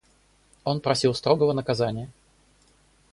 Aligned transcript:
Он 0.63 0.81
просил 0.81 1.13
строгого 1.13 1.53
наказания. 1.53 2.09